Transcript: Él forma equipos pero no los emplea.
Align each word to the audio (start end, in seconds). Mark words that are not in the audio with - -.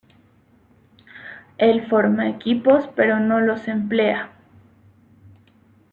Él 1.59 1.87
forma 1.87 2.27
equipos 2.27 2.89
pero 2.95 3.19
no 3.19 3.39
los 3.39 3.67
emplea. 3.67 4.31